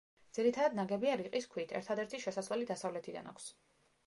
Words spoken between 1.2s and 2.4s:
რიყის ქვით, ერთადერთი